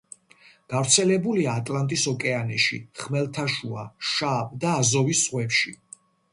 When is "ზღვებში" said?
5.25-5.79